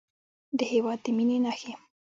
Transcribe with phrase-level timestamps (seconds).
[0.57, 1.71] د هېواد د مینې نښې